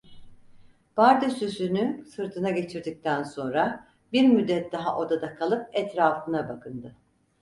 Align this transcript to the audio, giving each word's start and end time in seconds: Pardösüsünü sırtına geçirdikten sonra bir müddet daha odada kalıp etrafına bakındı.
Pardösüsünü 0.95 2.05
sırtına 2.05 2.51
geçirdikten 2.51 3.23
sonra 3.23 3.87
bir 4.13 4.27
müddet 4.27 4.71
daha 4.71 4.97
odada 4.97 5.35
kalıp 5.35 5.69
etrafına 5.73 6.49
bakındı. 6.49 6.95